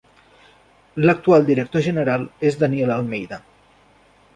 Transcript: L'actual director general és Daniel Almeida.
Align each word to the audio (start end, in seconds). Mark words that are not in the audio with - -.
L'actual 1.07 1.47
director 1.51 1.85
general 1.91 2.27
és 2.51 2.61
Daniel 2.65 2.99
Almeida. 3.01 3.45